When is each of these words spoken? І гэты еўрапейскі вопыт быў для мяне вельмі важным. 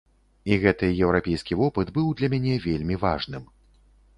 І 0.53 0.55
гэты 0.63 0.87
еўрапейскі 1.07 1.59
вопыт 1.61 1.91
быў 1.99 2.09
для 2.23 2.27
мяне 2.35 2.55
вельмі 2.67 2.95
важным. 3.05 3.43